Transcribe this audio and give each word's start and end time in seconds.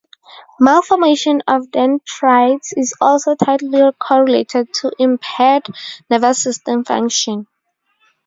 Malformation 0.59 1.43
of 1.47 1.69
dendrites 1.69 2.73
is 2.73 2.95
also 2.99 3.35
tightly 3.35 3.83
correlated 3.99 4.73
to 4.73 4.91
impaired 4.97 5.67
nervous 6.09 6.41
system 6.41 6.83
function. 6.83 7.45